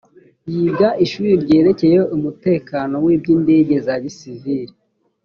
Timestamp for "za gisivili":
3.85-4.73